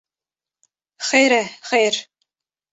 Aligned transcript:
Xêr 1.07 1.31
e, 1.41 1.43
xêr. 1.69 1.93